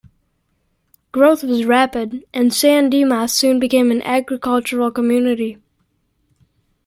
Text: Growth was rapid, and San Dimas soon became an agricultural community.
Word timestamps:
Growth 1.11 1.43
was 1.43 1.63
rapid, 1.63 2.25
and 2.33 2.51
San 2.51 2.89
Dimas 2.89 3.33
soon 3.33 3.59
became 3.59 3.91
an 3.91 4.01
agricultural 4.01 4.89
community. 4.89 5.59